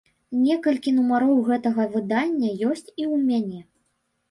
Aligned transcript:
Некалькі 0.45 0.93
нумароў 0.99 1.43
гэтага 1.51 1.87
выдання 1.93 2.49
ёсць 2.71 2.89
і 3.01 3.03
ў 3.13 3.23
мяне. 3.29 3.61